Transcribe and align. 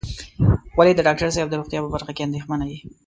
ولې 0.77 0.91
د 0.95 0.99
ډاکټر 1.07 1.27
صاحب 1.35 1.49
د 1.49 1.53
روغتيا 1.59 1.79
په 1.83 1.89
برخه 1.95 2.11
کې 2.15 2.23
اندېښمن 2.27 2.59
یې. 2.71 2.79